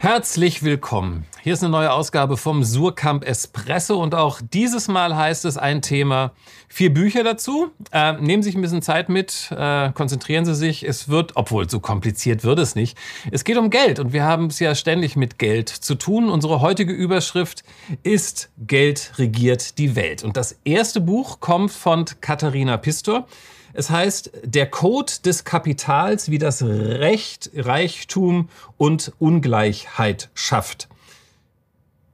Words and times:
Herzlich 0.00 0.62
willkommen. 0.62 1.26
Hier 1.42 1.54
ist 1.54 1.64
eine 1.64 1.72
neue 1.72 1.92
Ausgabe 1.92 2.36
vom 2.36 2.62
Surkamp 2.62 3.26
Espresso 3.26 4.00
und 4.00 4.14
auch 4.14 4.40
dieses 4.40 4.86
Mal 4.86 5.16
heißt 5.16 5.44
es 5.44 5.56
ein 5.56 5.82
Thema, 5.82 6.30
vier 6.68 6.94
Bücher 6.94 7.24
dazu. 7.24 7.72
Äh, 7.90 8.12
nehmen 8.12 8.44
Sie 8.44 8.50
sich 8.50 8.54
ein 8.54 8.62
bisschen 8.62 8.80
Zeit 8.80 9.08
mit, 9.08 9.50
äh, 9.50 9.90
konzentrieren 9.90 10.44
Sie 10.44 10.54
sich. 10.54 10.86
Es 10.86 11.08
wird, 11.08 11.32
obwohl 11.34 11.68
so 11.68 11.80
kompliziert 11.80 12.44
wird 12.44 12.60
es 12.60 12.76
nicht, 12.76 12.96
es 13.32 13.42
geht 13.42 13.56
um 13.56 13.70
Geld 13.70 13.98
und 13.98 14.12
wir 14.12 14.22
haben 14.22 14.46
es 14.46 14.60
ja 14.60 14.76
ständig 14.76 15.16
mit 15.16 15.36
Geld 15.36 15.68
zu 15.68 15.96
tun. 15.96 16.28
Unsere 16.28 16.60
heutige 16.60 16.92
Überschrift 16.92 17.64
ist 18.04 18.50
Geld 18.56 19.14
regiert 19.18 19.78
die 19.78 19.96
Welt. 19.96 20.22
Und 20.22 20.36
das 20.36 20.60
erste 20.62 21.00
Buch 21.00 21.40
kommt 21.40 21.72
von 21.72 22.04
Katharina 22.20 22.76
Pistor. 22.76 23.26
Es 23.72 23.90
heißt, 23.90 24.32
der 24.44 24.66
Code 24.66 25.12
des 25.24 25.44
Kapitals, 25.44 26.30
wie 26.30 26.38
das 26.38 26.62
Recht, 26.62 27.50
Reichtum 27.54 28.48
und 28.76 29.12
Ungleichheit 29.18 30.30
schafft. 30.34 30.88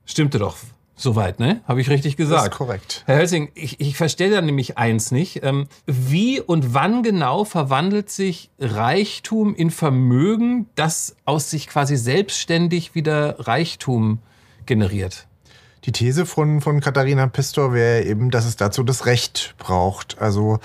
Stimmte 0.04 0.38
doch 0.38 0.56
soweit, 0.96 1.40
ne? 1.40 1.60
Habe 1.66 1.80
ich 1.80 1.90
richtig 1.90 2.16
gesagt? 2.16 2.46
Das 2.46 2.52
ist 2.52 2.58
korrekt. 2.58 3.02
Herr 3.06 3.18
Hölzing, 3.18 3.50
ich, 3.54 3.80
ich 3.80 3.96
verstehe 3.96 4.30
da 4.30 4.40
nämlich 4.40 4.78
eins 4.78 5.10
nicht. 5.10 5.42
Ähm, 5.42 5.66
wie 5.86 6.40
und 6.40 6.74
wann 6.74 7.02
genau 7.02 7.44
verwandelt 7.44 8.10
sich 8.10 8.50
Reichtum 8.58 9.54
in 9.54 9.70
Vermögen, 9.70 10.66
das 10.74 11.16
aus 11.24 11.50
sich 11.50 11.68
quasi 11.68 11.96
selbstständig 11.96 12.94
wieder 12.94 13.46
Reichtum 13.46 14.18
generiert? 14.66 15.26
Die 15.84 15.92
These 15.92 16.24
von, 16.24 16.62
von 16.62 16.80
Katharina 16.80 17.26
Pistor 17.26 17.74
wäre 17.74 18.04
eben, 18.04 18.30
dass 18.30 18.46
es 18.46 18.56
dazu 18.56 18.82
das 18.82 19.04
Recht 19.04 19.54
braucht. 19.58 20.18
Also 20.18 20.58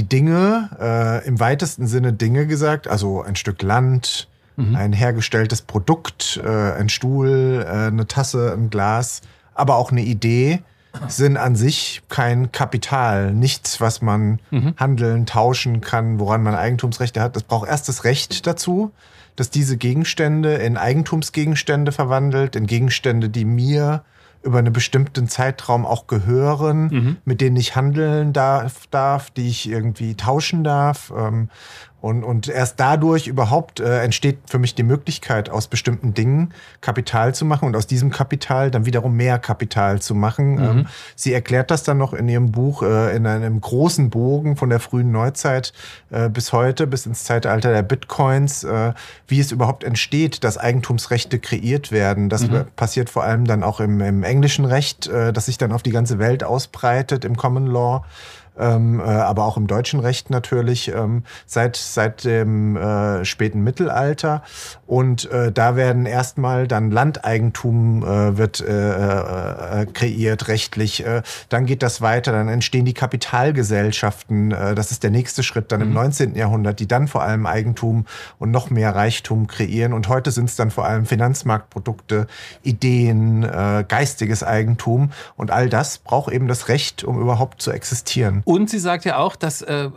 die 0.00 0.08
Dinge, 0.08 0.70
äh, 0.80 1.26
im 1.26 1.40
weitesten 1.40 1.86
Sinne 1.86 2.14
Dinge 2.14 2.46
gesagt, 2.46 2.88
also 2.88 3.22
ein 3.22 3.36
Stück 3.36 3.60
Land, 3.60 4.28
mhm. 4.56 4.74
ein 4.74 4.92
hergestelltes 4.94 5.60
Produkt, 5.60 6.40
äh, 6.42 6.48
ein 6.48 6.88
Stuhl, 6.88 7.64
äh, 7.66 7.88
eine 7.88 8.06
Tasse, 8.06 8.54
ein 8.54 8.70
Glas, 8.70 9.20
aber 9.54 9.76
auch 9.76 9.92
eine 9.92 10.00
Idee, 10.00 10.62
sind 11.06 11.36
an 11.36 11.54
sich 11.54 12.02
kein 12.08 12.50
Kapital, 12.50 13.32
nichts, 13.32 13.80
was 13.80 14.00
man 14.00 14.40
mhm. 14.50 14.74
handeln, 14.76 15.26
tauschen 15.26 15.82
kann, 15.82 16.18
woran 16.18 16.42
man 16.42 16.54
Eigentumsrechte 16.54 17.20
hat. 17.20 17.36
Es 17.36 17.42
braucht 17.42 17.68
erst 17.68 17.88
das 17.88 18.04
Recht 18.04 18.46
dazu, 18.46 18.90
dass 19.36 19.50
diese 19.50 19.76
Gegenstände 19.76 20.54
in 20.54 20.76
Eigentumsgegenstände 20.78 21.92
verwandelt, 21.92 22.56
in 22.56 22.66
Gegenstände, 22.66 23.28
die 23.28 23.44
mir 23.44 24.02
über 24.42 24.58
einen 24.58 24.72
bestimmten 24.72 25.28
Zeitraum 25.28 25.84
auch 25.84 26.06
gehören, 26.06 26.88
mhm. 26.88 27.16
mit 27.24 27.40
denen 27.40 27.56
ich 27.56 27.76
handeln 27.76 28.32
darf, 28.32 28.86
darf, 28.86 29.30
die 29.30 29.48
ich 29.48 29.68
irgendwie 29.68 30.14
tauschen 30.14 30.64
darf. 30.64 31.12
Ähm, 31.16 31.50
und, 32.00 32.24
und 32.24 32.48
erst 32.48 32.80
dadurch 32.80 33.26
überhaupt 33.26 33.80
äh, 33.80 34.02
entsteht 34.02 34.38
für 34.46 34.58
mich 34.58 34.74
die 34.74 34.82
Möglichkeit, 34.82 35.50
aus 35.50 35.68
bestimmten 35.68 36.14
Dingen 36.14 36.52
Kapital 36.80 37.34
zu 37.34 37.44
machen 37.44 37.66
und 37.66 37.76
aus 37.76 37.86
diesem 37.86 38.10
Kapital 38.10 38.70
dann 38.70 38.86
wiederum 38.86 39.16
mehr 39.16 39.38
Kapital 39.38 40.00
zu 40.00 40.14
machen. 40.14 40.54
Mhm. 40.54 40.62
Ähm, 40.62 40.86
sie 41.14 41.32
erklärt 41.32 41.70
das 41.70 41.82
dann 41.82 41.98
noch 41.98 42.14
in 42.14 42.28
ihrem 42.28 42.52
Buch 42.52 42.82
äh, 42.82 43.14
in 43.14 43.26
einem 43.26 43.60
großen 43.60 44.10
Bogen 44.10 44.56
von 44.56 44.70
der 44.70 44.80
frühen 44.80 45.12
Neuzeit 45.12 45.72
äh, 46.10 46.28
bis 46.28 46.52
heute, 46.52 46.86
bis 46.86 47.06
ins 47.06 47.24
Zeitalter 47.24 47.72
der 47.72 47.82
Bitcoins, 47.82 48.64
äh, 48.64 48.92
wie 49.26 49.40
es 49.40 49.52
überhaupt 49.52 49.84
entsteht, 49.84 50.42
dass 50.44 50.56
Eigentumsrechte 50.56 51.38
kreiert 51.38 51.92
werden. 51.92 52.28
Das 52.28 52.48
mhm. 52.48 52.64
passiert 52.76 53.10
vor 53.10 53.24
allem 53.24 53.44
dann 53.44 53.62
auch 53.62 53.80
im, 53.80 54.00
im 54.00 54.22
englischen 54.22 54.64
Recht, 54.64 55.06
äh, 55.06 55.32
das 55.32 55.46
sich 55.46 55.58
dann 55.58 55.72
auf 55.72 55.82
die 55.82 55.90
ganze 55.90 56.18
Welt 56.18 56.44
ausbreitet, 56.44 57.24
im 57.24 57.36
Common 57.36 57.66
Law 57.66 58.04
ähm, 58.58 59.00
äh, 59.00 59.04
aber 59.04 59.44
auch 59.44 59.56
im 59.56 59.66
deutschen 59.66 60.00
Recht 60.00 60.30
natürlich 60.30 60.88
ähm, 60.88 61.24
seit, 61.46 61.76
seit 61.76 62.24
dem 62.24 62.76
äh, 62.76 63.24
späten 63.24 63.62
Mittelalter. 63.62 64.42
Und 64.86 65.30
äh, 65.30 65.52
da 65.52 65.76
werden 65.76 66.06
erstmal 66.06 66.66
dann 66.66 66.90
Landeigentum 66.90 68.02
äh, 68.02 68.36
wird 68.36 68.60
äh, 68.60 69.82
äh, 69.82 69.86
kreiert 69.86 70.48
rechtlich. 70.48 71.04
Äh, 71.04 71.22
dann 71.48 71.66
geht 71.66 71.82
das 71.82 72.00
weiter, 72.00 72.32
dann 72.32 72.48
entstehen 72.48 72.84
die 72.84 72.94
Kapitalgesellschaften. 72.94 74.52
Äh, 74.52 74.74
das 74.74 74.90
ist 74.90 75.02
der 75.02 75.10
nächste 75.10 75.42
Schritt 75.42 75.72
dann 75.72 75.80
mhm. 75.80 75.86
im 75.86 75.92
19. 75.94 76.34
Jahrhundert, 76.36 76.80
die 76.80 76.88
dann 76.88 77.08
vor 77.08 77.22
allem 77.22 77.46
Eigentum 77.46 78.06
und 78.38 78.50
noch 78.50 78.70
mehr 78.70 78.94
Reichtum 78.94 79.46
kreieren. 79.46 79.92
Und 79.92 80.08
heute 80.08 80.30
sind 80.30 80.48
es 80.48 80.56
dann 80.56 80.70
vor 80.70 80.84
allem 80.84 81.06
Finanzmarktprodukte, 81.06 82.26
Ideen, 82.62 83.42
äh, 83.42 83.84
geistiges 83.86 84.42
Eigentum. 84.42 85.12
Und 85.36 85.50
all 85.50 85.68
das 85.68 85.98
braucht 85.98 86.32
eben 86.32 86.48
das 86.48 86.68
Recht, 86.68 87.04
um 87.04 87.20
überhaupt 87.20 87.62
zu 87.62 87.70
existieren. 87.70 88.39
Und 88.44 88.70
sie 88.70 88.78
sagt 88.78 89.04
ja 89.04 89.18
auch, 89.18 89.36
dass 89.36 89.62
äh, 89.62 89.90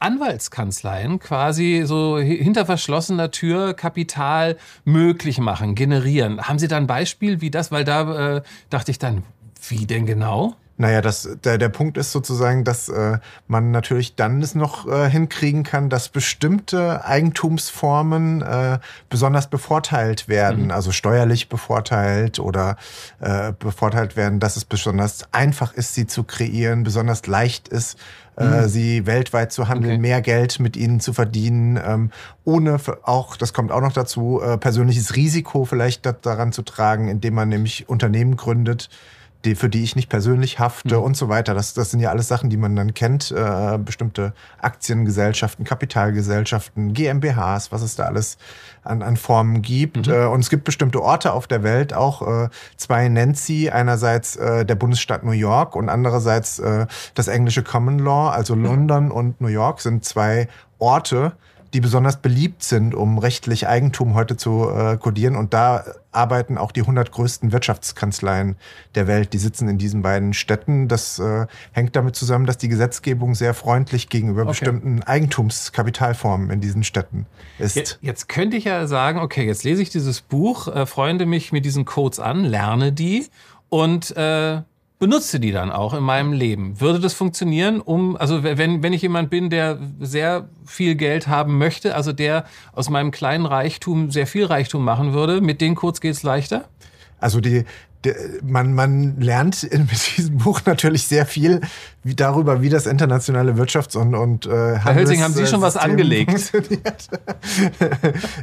Anwaltskanzleien 0.00 1.18
quasi 1.18 1.82
so 1.84 2.18
hinter 2.18 2.66
verschlossener 2.66 3.30
Tür 3.30 3.74
Kapital 3.74 4.56
möglich 4.84 5.38
machen, 5.38 5.74
generieren. 5.74 6.40
Haben 6.42 6.58
Sie 6.58 6.68
da 6.68 6.76
ein 6.76 6.86
Beispiel 6.86 7.40
wie 7.40 7.50
das? 7.50 7.72
Weil 7.72 7.84
da 7.84 8.36
äh, 8.36 8.42
dachte 8.70 8.90
ich 8.90 8.98
dann, 8.98 9.22
wie 9.68 9.86
denn 9.86 10.06
genau? 10.06 10.54
Naja, 10.78 11.00
das, 11.00 11.28
der, 11.42 11.56
der 11.56 11.70
Punkt 11.70 11.96
ist 11.96 12.12
sozusagen, 12.12 12.62
dass 12.62 12.90
äh, 12.90 13.18
man 13.48 13.70
natürlich 13.70 14.14
dann 14.14 14.42
es 14.42 14.54
noch 14.54 14.86
äh, 14.86 15.08
hinkriegen 15.08 15.62
kann, 15.62 15.88
dass 15.88 16.10
bestimmte 16.10 17.02
Eigentumsformen 17.04 18.42
äh, 18.42 18.78
besonders 19.08 19.48
bevorteilt 19.48 20.28
werden, 20.28 20.64
mhm. 20.64 20.70
also 20.72 20.92
steuerlich 20.92 21.48
bevorteilt 21.48 22.38
oder 22.38 22.76
äh, 23.20 23.52
bevorteilt 23.58 24.16
werden, 24.16 24.38
dass 24.38 24.56
es 24.56 24.66
besonders 24.66 25.32
einfach 25.32 25.72
ist, 25.72 25.94
sie 25.94 26.06
zu 26.06 26.24
kreieren, 26.24 26.82
besonders 26.82 27.26
leicht 27.26 27.68
ist, 27.68 27.98
äh, 28.36 28.44
mhm. 28.44 28.68
sie 28.68 29.06
weltweit 29.06 29.52
zu 29.52 29.68
handeln, 29.68 29.94
okay. 29.94 30.02
mehr 30.02 30.20
Geld 30.20 30.60
mit 30.60 30.76
ihnen 30.76 31.00
zu 31.00 31.14
verdienen, 31.14 31.80
ähm, 31.82 32.10
ohne 32.44 32.78
auch, 33.02 33.36
das 33.38 33.54
kommt 33.54 33.72
auch 33.72 33.80
noch 33.80 33.94
dazu, 33.94 34.42
äh, 34.42 34.58
persönliches 34.58 35.16
Risiko 35.16 35.64
vielleicht 35.64 36.06
daran 36.20 36.52
zu 36.52 36.60
tragen, 36.60 37.08
indem 37.08 37.32
man 37.32 37.48
nämlich 37.48 37.88
Unternehmen 37.88 38.36
gründet, 38.36 38.90
die, 39.44 39.54
für 39.54 39.68
die 39.68 39.82
ich 39.82 39.94
nicht 39.94 40.08
persönlich 40.08 40.58
hafte 40.58 40.96
mhm. 40.96 41.02
und 41.02 41.16
so 41.16 41.28
weiter. 41.28 41.54
Das, 41.54 41.74
das 41.74 41.90
sind 41.90 42.00
ja 42.00 42.10
alles 42.10 42.28
Sachen, 42.28 42.50
die 42.50 42.56
man 42.56 42.74
dann 42.74 42.94
kennt. 42.94 43.30
Äh, 43.30 43.78
bestimmte 43.78 44.32
Aktiengesellschaften, 44.60 45.64
Kapitalgesellschaften, 45.64 46.92
GmbHs, 46.92 47.70
was 47.70 47.82
es 47.82 47.96
da 47.96 48.04
alles 48.04 48.38
an, 48.82 49.02
an 49.02 49.16
Formen 49.16 49.62
gibt. 49.62 50.08
Mhm. 50.08 50.12
Äh, 50.12 50.26
und 50.26 50.40
es 50.40 50.50
gibt 50.50 50.64
bestimmte 50.64 51.02
Orte 51.02 51.32
auf 51.32 51.46
der 51.46 51.62
Welt, 51.62 51.94
auch 51.94 52.22
äh, 52.26 52.48
zwei 52.76 53.08
nennt 53.08 53.38
sie. 53.38 53.70
Einerseits 53.70 54.36
äh, 54.36 54.64
der 54.64 54.74
Bundesstaat 54.74 55.24
New 55.24 55.32
York 55.32 55.76
und 55.76 55.88
andererseits 55.88 56.58
äh, 56.58 56.86
das 57.14 57.28
englische 57.28 57.62
Common 57.62 57.98
Law. 57.98 58.30
Also 58.30 58.56
mhm. 58.56 58.64
London 58.64 59.10
und 59.10 59.40
New 59.40 59.48
York 59.48 59.80
sind 59.80 60.04
zwei 60.04 60.48
Orte, 60.78 61.32
die 61.74 61.80
besonders 61.80 62.18
beliebt 62.18 62.62
sind, 62.62 62.94
um 62.94 63.18
rechtlich 63.18 63.66
Eigentum 63.66 64.14
heute 64.14 64.36
zu 64.36 64.68
äh, 64.70 64.96
kodieren. 64.96 65.36
Und 65.36 65.54
da 65.54 65.84
arbeiten 66.12 66.58
auch 66.58 66.72
die 66.72 66.80
100 66.80 67.12
größten 67.12 67.52
Wirtschaftskanzleien 67.52 68.56
der 68.94 69.06
Welt. 69.06 69.32
Die 69.32 69.38
sitzen 69.38 69.68
in 69.68 69.78
diesen 69.78 70.02
beiden 70.02 70.32
Städten. 70.32 70.88
Das 70.88 71.18
äh, 71.18 71.46
hängt 71.72 71.94
damit 71.96 72.16
zusammen, 72.16 72.46
dass 72.46 72.58
die 72.58 72.68
Gesetzgebung 72.68 73.34
sehr 73.34 73.54
freundlich 73.54 74.08
gegenüber 74.08 74.42
okay. 74.42 74.50
bestimmten 74.50 75.02
Eigentumskapitalformen 75.02 76.50
in 76.50 76.60
diesen 76.60 76.84
Städten 76.84 77.26
ist. 77.58 77.76
Jetzt, 77.76 77.98
jetzt, 78.00 78.28
könnte 78.28 78.56
ich 78.56 78.64
ja 78.64 78.86
sagen, 78.86 79.18
okay, 79.18 79.46
jetzt 79.46 79.64
lese 79.64 79.82
ich 79.82 79.90
dieses 79.90 80.20
Buch, 80.20 80.68
äh, 80.68 80.86
freunde 80.86 81.26
mich 81.26 81.52
mit 81.52 81.64
diesen 81.64 81.84
Codes 81.84 82.20
an, 82.20 82.44
lerne 82.44 82.92
die 82.92 83.26
und 83.68 84.16
äh, 84.16 84.62
benutze 84.98 85.40
die 85.40 85.52
dann 85.52 85.70
auch 85.70 85.94
in 85.94 86.02
meinem 86.02 86.32
Leben. 86.32 86.80
Würde 86.80 87.00
das 87.00 87.14
funktionieren, 87.14 87.80
um, 87.80 88.16
also 88.16 88.42
wenn, 88.42 88.82
wenn 88.82 88.92
ich 88.92 89.02
jemand 89.02 89.30
bin, 89.30 89.50
der 89.50 89.78
sehr 90.00 90.48
viel 90.64 90.94
Geld 90.94 91.28
haben 91.28 91.58
möchte, 91.58 91.94
also 91.94 92.12
der 92.12 92.44
aus 92.72 92.88
meinem 92.88 93.10
kleinen 93.10 93.46
Reichtum 93.46 94.10
sehr 94.10 94.26
viel 94.26 94.46
Reichtum 94.46 94.84
machen 94.84 95.12
würde, 95.12 95.40
mit 95.40 95.60
den 95.60 95.74
Codes 95.74 96.00
geht's 96.00 96.22
leichter? 96.22 96.64
Also 97.18 97.40
die, 97.40 97.64
man, 98.42 98.74
man 98.74 99.20
lernt 99.20 99.62
mit 99.72 100.16
diesem 100.16 100.38
Buch 100.38 100.60
natürlich 100.64 101.06
sehr 101.06 101.26
viel 101.26 101.60
darüber, 102.14 102.62
wie 102.62 102.68
das 102.68 102.86
internationale 102.86 103.52
Wirtschafts- 103.52 103.96
und, 103.96 104.14
und 104.14 104.46
äh, 104.46 104.76
Herr 104.76 104.94
Hölzing, 104.94 105.22
haben 105.22 105.34
Sie 105.34 105.46
schon 105.46 105.60
was 105.60 105.76
angelegt? 105.76 106.52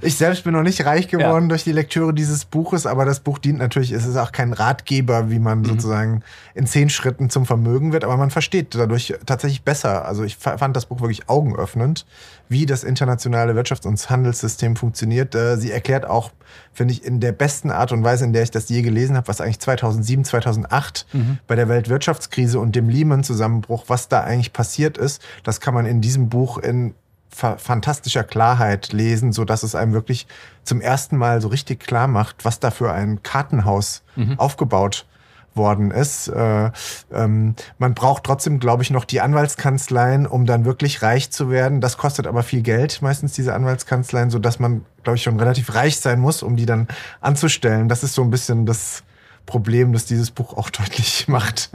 ich 0.02 0.16
selbst 0.16 0.44
bin 0.44 0.54
noch 0.54 0.64
nicht 0.64 0.86
reich 0.86 1.08
geworden 1.08 1.46
ja. 1.46 1.50
durch 1.50 1.64
die 1.64 1.72
Lektüre 1.72 2.14
dieses 2.14 2.46
Buches, 2.46 2.86
aber 2.86 3.06
das 3.06 3.22
Buch 3.22 3.38
dient 3.38 3.60
natürlich, 3.60 3.92
es 3.92 4.06
ist 4.06 4.18
auch 4.18 4.32
kein 4.32 4.52
Ratgeber, 4.54 5.30
wie 5.30 5.40
man 5.40 5.60
mhm. 5.60 5.66
sozusagen 5.66 6.24
in 6.56 6.68
zehn 6.68 6.90
Schritten 6.90 7.30
zum 7.30 7.46
Vermögen 7.46 7.94
wird, 7.94 8.04
aber 8.04 8.18
man 8.18 8.32
versteht 8.32 8.76
dadurch 8.76 9.14
tatsächlich 9.26 9.64
besser. 9.64 10.06
Also 10.06 10.24
ich 10.24 10.38
fand 10.38 10.76
das 10.76 10.88
Buch 10.88 11.00
wirklich 11.00 11.30
augenöffnend, 11.30 12.06
wie 12.50 12.66
das 12.66 12.84
internationale 12.84 13.54
Wirtschafts- 13.54 13.88
und 13.88 14.10
Handelssystem 14.10 14.76
funktioniert. 14.76 15.34
Äh, 15.36 15.58
sie 15.58 15.72
erklärt 15.72 16.06
auch, 16.06 16.32
finde 16.74 16.94
ich, 16.94 17.04
in 17.04 17.20
der 17.20 17.32
besten 17.32 17.72
Art 17.72 17.92
und 17.92 18.04
Weise, 18.04 18.26
in 18.26 18.34
der 18.34 18.44
ich 18.44 18.52
das 18.52 18.70
je 18.70 18.82
gelesen 18.82 19.16
habe, 19.16 19.28
was 19.28 19.42
eigentlich 19.42 19.53
2007, 19.60 20.26
2008 20.26 21.06
mhm. 21.14 21.40
bei 21.48 21.56
der 21.56 21.70
Weltwirtschaftskrise 21.70 22.60
und 22.60 22.76
dem 22.76 22.90
Lehman-Zusammenbruch, 22.90 23.86
was 23.88 24.08
da 24.08 24.22
eigentlich 24.22 24.54
passiert 24.54 24.98
ist. 24.98 25.22
Das 25.44 25.60
kann 25.60 25.74
man 25.74 25.86
in 25.86 26.02
diesem 26.02 26.30
Buch 26.30 26.58
in 26.58 26.94
fantastischer 27.34 28.24
Klarheit 28.24 28.94
lesen, 28.94 29.32
so 29.32 29.44
dass 29.44 29.64
es 29.64 29.74
einem 29.74 29.94
wirklich 29.94 30.28
zum 30.64 30.82
ersten 30.82 31.18
Mal 31.18 31.42
so 31.42 31.48
richtig 31.48 31.80
klar 31.80 32.08
macht, 32.08 32.46
was 32.46 32.60
da 32.60 32.70
für 32.70 32.94
ein 32.94 33.24
Kartenhaus 33.24 34.04
mhm. 34.16 34.40
aufgebaut 34.40 35.08
worden 35.56 35.92
ist. 35.92 36.28
Äh, 36.28 36.72
ähm, 37.12 37.56
man 37.78 37.94
braucht 37.94 38.24
trotzdem, 38.24 38.60
glaube 38.60 38.84
ich, 38.84 38.90
noch 38.90 39.06
die 39.06 39.22
Anwaltskanzleien, 39.22 40.26
um 40.26 40.46
dann 40.46 40.66
wirklich 40.66 41.02
reich 41.02 41.32
zu 41.32 41.50
werden. 41.50 41.82
Das 41.82 41.98
kostet 41.98 42.28
aber 42.28 42.44
viel 42.44 42.62
Geld, 42.62 43.02
meistens 43.02 43.34
diese 43.34 43.54
Anwaltskanzleien, 43.54 44.30
so 44.30 44.40
dass 44.40 44.60
man, 44.60 44.86
glaube 45.04 45.18
ich, 45.18 45.24
schon 45.24 45.40
relativ 45.40 45.74
reich 45.76 46.00
sein 46.00 46.20
muss, 46.20 46.44
um 46.44 46.56
die 46.56 46.66
dann 46.66 46.88
anzustellen. 47.22 47.88
Das 47.88 48.04
ist 48.04 48.16
so 48.16 48.24
ein 48.24 48.32
bisschen 48.32 48.66
das 48.66 49.04
Problem, 49.46 49.94
das 49.94 50.06
dieses 50.06 50.32
Buch 50.32 50.58
auch 50.58 50.70
deutlich 50.70 51.28
macht. 51.28 51.72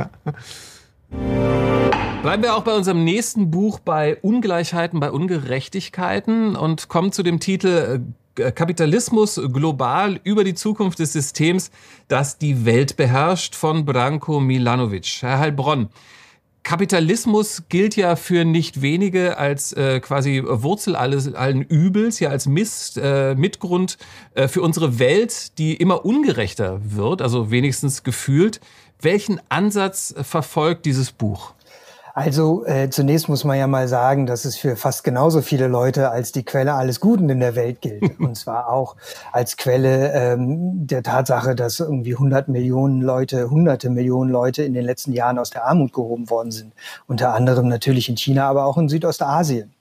Bleiben 2.23 2.43
wir 2.43 2.57
auch 2.57 2.65
bei 2.65 2.75
unserem 2.75 3.05
nächsten 3.05 3.51
Buch 3.51 3.79
bei 3.79 4.17
Ungleichheiten, 4.17 5.01
bei 5.01 5.11
Ungerechtigkeiten 5.11 6.57
und 6.57 6.89
kommen 6.89 7.13
zu 7.13 7.23
dem 7.23 7.41
Titel 7.41 8.03
äh, 8.37 8.53
Kapitalismus 8.53 9.41
global 9.53 10.21
über 10.25 10.45
die 10.45 10.55
Zukunft 10.55 10.99
des 10.99 11.13
Systems, 11.13 11.71
das 12.09 12.39
die 12.39 12.65
Welt 12.65 12.97
beherrscht 12.97 13.55
von 13.55 13.85
Branko 13.85 14.41
Milanovic. 14.41 15.23
Herr 15.23 15.39
Heilbronn, 15.39 15.89
Kapitalismus 16.63 17.63
gilt 17.69 17.97
ja 17.97 18.15
für 18.17 18.45
nicht 18.45 18.83
wenige 18.83 19.39
als 19.39 19.73
äh, 19.73 20.01
quasi 20.01 20.43
Wurzel 20.45 20.97
alles, 20.97 21.33
allen 21.35 21.63
Übels, 21.63 22.21
ja 22.21 22.29
als 22.29 22.47
Mist, 22.47 22.99
äh, 22.99 23.35
Mitgrund 23.35 23.97
äh, 24.35 24.49
für 24.49 24.61
unsere 24.63 24.99
Welt, 24.99 25.59
die 25.59 25.75
immer 25.75 26.05
ungerechter 26.05 26.81
wird, 26.85 27.23
also 27.23 27.51
wenigstens 27.51 28.03
gefühlt. 28.03 28.61
Welchen 29.01 29.41
Ansatz 29.49 30.15
verfolgt 30.23 30.85
dieses 30.85 31.13
Buch? 31.13 31.55
Also 32.19 32.65
äh, 32.65 32.91
zunächst 32.91 33.29
muss 33.29 33.45
man 33.45 33.57
ja 33.59 33.69
mal 33.69 33.87
sagen, 33.87 34.27
dass 34.27 34.45
es 34.45 34.57
für 34.57 34.75
fast 34.75 35.05
genauso 35.05 35.41
viele 35.41 35.69
Leute 35.69 36.11
als 36.11 36.33
die 36.33 36.45
Quelle 36.45 36.75
alles 36.75 36.99
Guten 36.99 37.31
in 37.31 37.39
der 37.39 37.55
Welt 37.55 37.81
gilt. 37.81 38.03
Und 38.19 38.37
zwar 38.37 38.71
auch 38.73 38.97
als 39.31 39.57
Quelle 39.57 40.13
ähm, 40.13 40.85
der 40.85 41.05
Tatsache, 41.05 41.55
dass 41.55 41.79
irgendwie 41.79 42.15
100 42.15 42.49
Millionen 42.49 43.03
Leute, 43.03 43.51
hunderte 43.51 43.89
Millionen 43.89 44.33
Leute 44.33 44.65
in 44.65 44.75
den 44.75 44.85
letzten 44.85 45.13
Jahren 45.13 45.39
aus 45.39 45.51
der 45.51 45.65
Armut 45.65 45.93
gehoben 45.93 46.29
worden 46.29 46.51
sind. 46.51 46.73
Unter 47.07 47.35
anderem 47.35 47.69
natürlich 47.69 48.09
in 48.09 48.17
China, 48.17 48.49
aber 48.49 48.65
auch 48.65 48.79
in 48.79 48.89
Südostasien. 48.89 49.73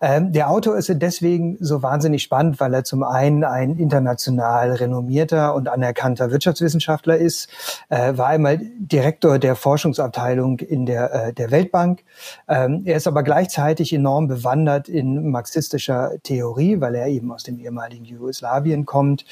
Ähm, 0.00 0.32
der 0.32 0.50
Autor 0.50 0.76
ist 0.76 0.90
deswegen 0.94 1.56
so 1.60 1.82
wahnsinnig 1.82 2.22
spannend, 2.22 2.60
weil 2.60 2.74
er 2.74 2.84
zum 2.84 3.02
einen 3.02 3.44
ein 3.44 3.76
international 3.78 4.72
renommierter 4.72 5.54
und 5.54 5.68
anerkannter 5.68 6.30
Wirtschaftswissenschaftler 6.30 7.16
ist, 7.16 7.48
äh, 7.88 8.16
war 8.16 8.28
einmal 8.28 8.60
Direktor 8.78 9.38
der 9.38 9.56
Forschungsabteilung 9.56 10.58
in 10.60 10.86
der, 10.86 11.12
äh, 11.14 11.32
der 11.32 11.50
Weltbank. 11.50 12.04
Ähm, 12.48 12.82
er 12.84 12.96
ist 12.96 13.06
aber 13.06 13.22
gleichzeitig 13.22 13.92
enorm 13.92 14.28
bewandert 14.28 14.88
in 14.88 15.30
marxistischer 15.30 16.12
Theorie, 16.22 16.80
weil 16.80 16.94
er 16.94 17.06
eben 17.06 17.32
aus 17.32 17.42
dem 17.42 17.58
ehemaligen 17.58 18.04
Jugoslawien 18.04 18.84
kommt 18.86 19.24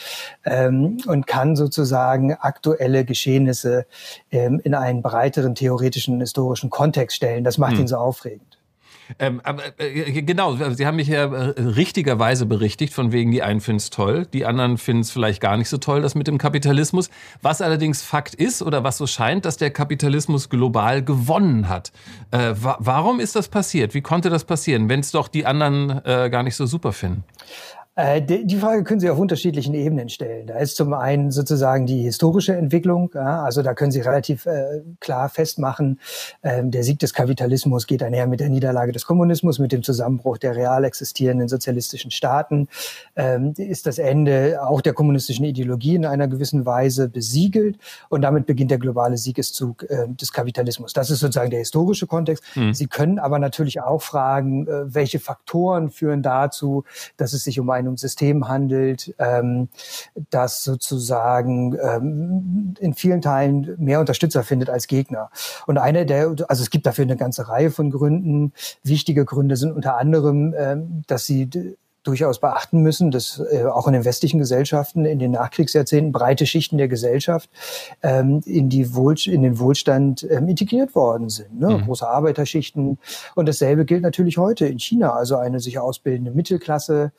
ähm, 0.44 0.98
und 1.06 1.26
kann 1.26 1.56
sozusagen 1.56 2.34
aktuelle 2.34 3.04
Geschehnisse 3.04 3.86
ähm, 4.30 4.60
in 4.64 4.74
einen 4.74 5.02
breiteren 5.02 5.54
theoretischen 5.54 6.20
historischen 6.20 6.70
Kontext 6.70 7.16
stellen. 7.16 7.44
Das 7.44 7.58
macht 7.58 7.72
hm. 7.72 7.80
ihn 7.80 7.88
so 7.88 7.96
aufregend. 7.96 8.61
Ähm, 9.18 9.40
aber, 9.44 9.62
äh, 9.78 10.22
genau, 10.22 10.56
Sie 10.72 10.86
haben 10.86 10.96
mich 10.96 11.08
ja 11.08 11.24
äh, 11.24 11.60
richtigerweise 11.60 12.46
berichtigt, 12.46 12.94
von 12.94 13.12
wegen 13.12 13.30
die 13.30 13.42
einen 13.42 13.60
finden 13.60 13.78
es 13.78 13.90
toll, 13.90 14.26
die 14.32 14.46
anderen 14.46 14.78
finden 14.78 15.02
es 15.02 15.10
vielleicht 15.10 15.40
gar 15.40 15.56
nicht 15.56 15.68
so 15.68 15.78
toll, 15.78 16.02
das 16.02 16.14
mit 16.14 16.26
dem 16.26 16.38
Kapitalismus. 16.38 17.10
Was 17.40 17.60
allerdings 17.60 18.02
Fakt 18.02 18.34
ist 18.34 18.62
oder 18.62 18.84
was 18.84 18.98
so 18.98 19.06
scheint, 19.06 19.44
dass 19.44 19.56
der 19.56 19.70
Kapitalismus 19.70 20.48
global 20.48 21.02
gewonnen 21.02 21.68
hat. 21.68 21.92
Äh, 22.30 22.54
wa 22.54 22.76
warum 22.80 23.20
ist 23.20 23.36
das 23.36 23.48
passiert? 23.48 23.94
Wie 23.94 24.02
konnte 24.02 24.30
das 24.30 24.44
passieren, 24.44 24.88
wenn 24.88 25.00
es 25.00 25.10
doch 25.10 25.28
die 25.28 25.46
anderen 25.46 26.04
äh, 26.04 26.28
gar 26.30 26.42
nicht 26.42 26.56
so 26.56 26.66
super 26.66 26.92
finden? 26.92 27.24
Äh, 27.94 28.22
die 28.22 28.56
Frage 28.56 28.84
können 28.84 29.00
Sie 29.00 29.10
auf 29.10 29.18
unterschiedlichen 29.18 29.74
Ebenen 29.74 30.08
stellen. 30.08 30.46
Da 30.46 30.58
ist 30.58 30.76
zum 30.76 30.94
einen 30.94 31.30
sozusagen 31.30 31.84
die 31.84 32.02
historische 32.02 32.56
Entwicklung. 32.56 33.14
also 33.14 33.60
da 33.62 33.74
können 33.74 33.92
Sie 33.92 34.00
relativ 34.00 34.46
äh, 34.46 34.80
klar 35.00 35.28
festmachen, 35.28 36.00
ähm, 36.42 36.70
der 36.70 36.84
Sieg 36.84 36.98
des 37.00 37.12
Kapitalismus 37.12 37.86
geht 37.86 38.02
einher 38.02 38.26
mit 38.26 38.40
der 38.40 38.48
Niederlage 38.48 38.92
des 38.92 39.04
Kommunismus, 39.04 39.58
mit 39.58 39.72
dem 39.72 39.82
Zusammenbruch 39.82 40.38
der 40.38 40.56
real 40.56 40.84
existierenden 40.84 41.48
sozialistischen 41.48 42.10
Staaten. 42.10 42.68
Ähm, 43.14 43.52
ist 43.58 43.86
das 43.86 43.98
Ende 43.98 44.60
auch 44.62 44.80
der 44.80 44.94
kommunistischen 44.94 45.44
Ideologie 45.44 45.94
in 45.94 46.06
einer 46.06 46.28
gewissen 46.28 46.64
Weise 46.64 47.10
besiegelt 47.10 47.76
und 48.08 48.22
damit 48.22 48.46
beginnt 48.46 48.70
der 48.70 48.78
globale 48.78 49.18
Siegeszug 49.18 49.84
ähm, 49.90 50.16
des 50.16 50.32
Kapitalismus. 50.32 50.94
Das 50.94 51.10
ist 51.10 51.20
sozusagen 51.20 51.50
der 51.50 51.58
historische 51.58 52.06
Kontext. 52.06 52.42
Mhm. 52.54 52.72
Sie 52.72 52.86
können 52.86 53.18
aber 53.18 53.38
natürlich 53.38 53.82
auch 53.82 54.00
fragen, 54.00 54.66
äh, 54.66 54.94
welche 54.94 55.20
Faktoren 55.20 55.90
führen 55.90 56.22
dazu, 56.22 56.84
dass 57.18 57.34
es 57.34 57.44
sich 57.44 57.60
um 57.60 57.68
ein 57.68 57.81
einem 57.86 57.96
System 57.96 58.48
handelt, 58.48 59.14
ähm, 59.18 59.68
das 60.30 60.64
sozusagen 60.64 61.76
ähm, 61.82 62.74
in 62.80 62.94
vielen 62.94 63.20
Teilen 63.20 63.74
mehr 63.78 64.00
Unterstützer 64.00 64.42
findet 64.42 64.70
als 64.70 64.86
Gegner. 64.86 65.30
Und 65.66 65.78
eine 65.78 66.06
der, 66.06 66.34
also 66.48 66.62
es 66.62 66.70
gibt 66.70 66.86
dafür 66.86 67.04
eine 67.04 67.16
ganze 67.16 67.48
Reihe 67.48 67.70
von 67.70 67.90
Gründen. 67.90 68.52
Wichtige 68.82 69.24
Gründe 69.24 69.56
sind 69.56 69.72
unter 69.72 69.96
anderem, 69.96 70.54
ähm, 70.56 71.02
dass 71.06 71.26
sie 71.26 71.48
durchaus 72.02 72.40
beachten 72.40 72.80
müssen, 72.80 73.10
dass 73.10 73.40
äh, 73.52 73.64
auch 73.64 73.86
in 73.86 73.92
den 73.92 74.04
westlichen 74.04 74.38
Gesellschaften 74.38 75.04
in 75.04 75.18
den 75.18 75.32
Nachkriegsjahrzehnten 75.32 76.12
breite 76.12 76.46
Schichten 76.46 76.78
der 76.78 76.88
Gesellschaft 76.88 77.48
ähm, 78.02 78.40
in, 78.44 78.68
die 78.68 78.94
Wohl, 78.94 79.14
in 79.26 79.42
den 79.42 79.58
Wohlstand 79.58 80.26
ähm, 80.28 80.48
integriert 80.48 80.94
worden 80.94 81.28
sind. 81.28 81.60
Ne? 81.60 81.68
Mhm. 81.68 81.84
Große 81.84 82.06
Arbeiterschichten. 82.06 82.98
Und 83.34 83.48
dasselbe 83.48 83.84
gilt 83.84 84.02
natürlich 84.02 84.38
heute 84.38 84.66
in 84.66 84.78
China, 84.78 85.12
also 85.12 85.36
eine 85.36 85.60
sich 85.60 85.78
ausbildende 85.78 86.32
Mittelklasse, 86.32 87.12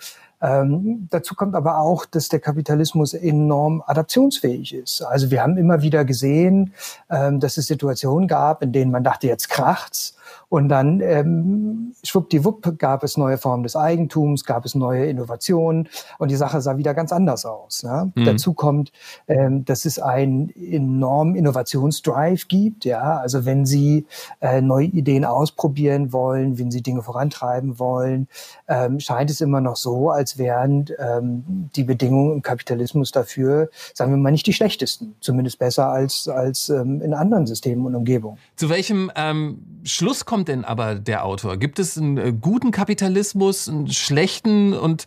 ähm, 0.43 1.07
dazu 1.09 1.35
kommt 1.35 1.55
aber 1.55 1.79
auch, 1.79 2.05
dass 2.05 2.27
der 2.27 2.41
Kapitalismus 2.41 3.13
enorm 3.13 3.81
adaptionsfähig 3.87 4.75
ist. 4.75 5.01
Also 5.01 5.31
wir 5.31 5.41
haben 5.41 5.55
immer 5.55 5.81
wieder 5.81 6.03
gesehen, 6.03 6.73
ähm, 7.09 7.39
dass 7.39 7.55
es 7.55 7.65
Situationen 7.67 8.27
gab, 8.27 8.61
in 8.61 8.73
denen 8.73 8.91
man 8.91 9.05
dachte, 9.05 9.27
jetzt 9.27 9.49
kracht's. 9.49 10.17
Und 10.49 10.69
dann 10.69 11.01
ähm, 11.01 11.93
schwuppdiwupp 12.03 12.77
gab 12.77 13.03
es 13.03 13.17
neue 13.17 13.37
Formen 13.37 13.63
des 13.63 13.75
Eigentums, 13.75 14.45
gab 14.45 14.65
es 14.65 14.75
neue 14.75 15.05
Innovationen 15.05 15.89
und 16.19 16.31
die 16.31 16.35
Sache 16.35 16.61
sah 16.61 16.77
wieder 16.77 16.93
ganz 16.93 17.11
anders 17.11 17.45
aus. 17.45 17.83
Ne? 17.83 18.11
Mhm. 18.15 18.25
Dazu 18.25 18.53
kommt, 18.53 18.91
ähm, 19.27 19.65
dass 19.65 19.85
es 19.85 19.99
einen 19.99 20.49
enormen 20.49 21.35
Innovationsdrive 21.35 22.47
gibt. 22.47 22.85
Ja, 22.85 23.17
also 23.17 23.45
wenn 23.45 23.65
Sie 23.65 24.05
äh, 24.41 24.61
neue 24.61 24.87
Ideen 24.87 25.25
ausprobieren 25.25 26.13
wollen, 26.13 26.57
wenn 26.57 26.71
Sie 26.71 26.81
Dinge 26.81 27.01
vorantreiben 27.01 27.79
wollen, 27.79 28.27
ähm, 28.67 28.99
scheint 28.99 29.29
es 29.29 29.41
immer 29.41 29.61
noch 29.61 29.75
so, 29.75 30.09
als 30.09 30.37
wären 30.37 30.85
ähm, 30.99 31.69
die 31.75 31.83
Bedingungen 31.83 32.33
im 32.33 32.41
Kapitalismus 32.41 33.11
dafür, 33.11 33.69
sagen 33.93 34.11
wir 34.11 34.17
mal, 34.17 34.31
nicht 34.31 34.47
die 34.47 34.53
schlechtesten, 34.53 35.15
zumindest 35.19 35.59
besser 35.59 35.87
als 35.89 36.27
als 36.27 36.69
ähm, 36.69 37.01
in 37.01 37.13
anderen 37.13 37.47
Systemen 37.47 37.85
und 37.85 37.95
Umgebungen. 37.95 38.37
Zu 38.55 38.69
welchem 38.69 39.11
ähm, 39.15 39.59
Schluss 39.83 40.12
kommt 40.25 40.47
denn 40.47 40.65
aber 40.65 40.95
der 40.95 41.25
Autor? 41.25 41.57
Gibt 41.57 41.79
es 41.79 41.97
einen 41.97 42.17
äh, 42.17 42.33
guten 42.33 42.71
Kapitalismus, 42.71 43.67
einen 43.67 43.91
schlechten 43.91 44.73
und 44.73 45.05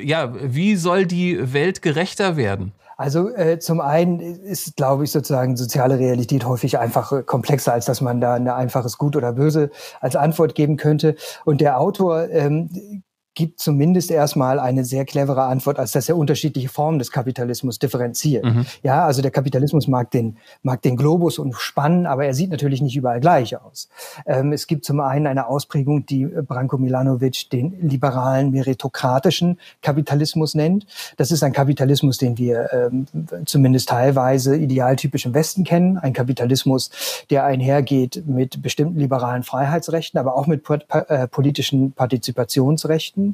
ja, 0.00 0.32
wie 0.40 0.76
soll 0.76 1.06
die 1.06 1.52
Welt 1.52 1.82
gerechter 1.82 2.36
werden? 2.36 2.72
Also 2.98 3.28
äh, 3.28 3.60
zum 3.60 3.80
einen 3.80 4.18
ist, 4.18 4.74
glaube 4.76 5.04
ich, 5.04 5.12
sozusagen 5.12 5.56
soziale 5.56 6.00
Realität 6.00 6.44
häufig 6.44 6.80
einfach 6.80 7.12
äh, 7.12 7.22
komplexer, 7.22 7.72
als 7.72 7.86
dass 7.86 8.00
man 8.00 8.20
da 8.20 8.34
ein 8.34 8.48
einfaches 8.48 8.98
Gut 8.98 9.14
oder 9.14 9.32
Böse 9.32 9.70
als 10.00 10.16
Antwort 10.16 10.56
geben 10.56 10.76
könnte. 10.76 11.14
Und 11.44 11.60
der 11.60 11.78
Autor 11.78 12.28
ähm, 12.28 13.04
gibt 13.38 13.60
zumindest 13.60 14.10
erstmal 14.10 14.58
eine 14.58 14.84
sehr 14.84 15.04
clevere 15.04 15.44
Antwort, 15.44 15.78
als 15.78 15.92
dass 15.92 16.08
er 16.08 16.16
unterschiedliche 16.16 16.68
Formen 16.68 16.98
des 16.98 17.12
Kapitalismus 17.12 17.78
differenziert. 17.78 18.44
Mhm. 18.44 18.66
Ja, 18.82 19.04
also 19.06 19.22
der 19.22 19.30
Kapitalismus 19.30 19.86
mag 19.86 20.10
den, 20.10 20.38
mag 20.64 20.82
den 20.82 20.96
Globus 20.96 21.38
und 21.38 21.54
spannen, 21.54 22.06
aber 22.06 22.26
er 22.26 22.34
sieht 22.34 22.50
natürlich 22.50 22.82
nicht 22.82 22.96
überall 22.96 23.20
gleich 23.20 23.56
aus. 23.56 23.90
Ähm, 24.26 24.52
es 24.52 24.66
gibt 24.66 24.84
zum 24.84 24.98
einen 24.98 25.28
eine 25.28 25.46
Ausprägung, 25.46 26.04
die 26.04 26.26
Branko 26.26 26.78
Milanovic 26.78 27.48
den 27.50 27.76
liberalen 27.80 28.50
meritokratischen 28.50 29.60
Kapitalismus 29.82 30.56
nennt. 30.56 30.86
Das 31.16 31.30
ist 31.30 31.44
ein 31.44 31.52
Kapitalismus, 31.52 32.18
den 32.18 32.38
wir 32.38 32.68
ähm, 32.72 33.06
zumindest 33.46 33.88
teilweise 33.90 34.56
idealtypisch 34.56 35.26
im 35.26 35.34
Westen 35.34 35.62
kennen. 35.62 35.96
Ein 35.96 36.12
Kapitalismus, 36.12 36.90
der 37.30 37.44
einhergeht 37.44 38.24
mit 38.26 38.62
bestimmten 38.62 38.98
liberalen 38.98 39.44
Freiheitsrechten, 39.44 40.18
aber 40.18 40.34
auch 40.34 40.48
mit 40.48 40.64
äh, 40.88 41.28
politischen 41.28 41.92
Partizipationsrechten. 41.92 43.27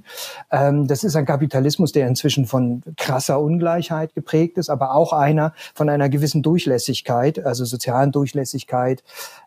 Ähm, 0.50 0.86
das 0.86 1.04
ist 1.04 1.16
ein 1.16 1.26
Kapitalismus, 1.26 1.92
der 1.92 2.06
inzwischen 2.06 2.46
von 2.46 2.82
krasser 2.96 3.40
Ungleichheit 3.40 4.14
geprägt 4.14 4.58
ist, 4.58 4.70
aber 4.70 4.94
auch 4.94 5.12
einer 5.12 5.52
von 5.74 5.88
einer 5.88 6.08
gewissen 6.08 6.42
Durchlässigkeit, 6.42 7.44
also 7.44 7.64
sozialen 7.64 8.12
Durchlässigkeit. 8.12 9.02